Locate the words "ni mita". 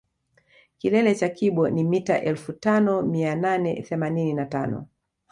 1.69-2.21